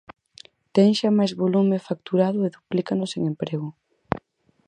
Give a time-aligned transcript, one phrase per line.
[0.75, 3.69] Ten xa máis volume facturado e duplícanos en emprego.